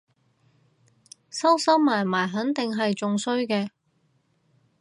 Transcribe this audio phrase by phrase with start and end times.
[1.29, 3.69] 收收埋埋肯定係仲衰嘅